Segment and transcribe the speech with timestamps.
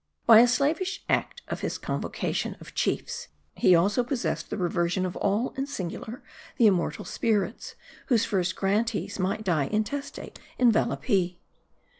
[0.25, 5.15] By a slavish act of his convocation of chiefs, he also possessed the reversion of
[5.17, 6.23] all and singular
[6.57, 7.75] the immortal spirits,
[8.07, 11.37] whose first grantees might die intestate in Valapee.